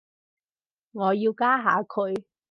[0.93, 2.23] 我要加下佢